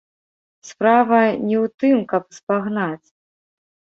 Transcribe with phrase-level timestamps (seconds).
[0.69, 1.19] Справа
[1.49, 3.07] не ў тым, каб спагнаць.